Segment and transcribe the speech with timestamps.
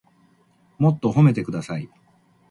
[0.79, 1.87] もっと褒めてください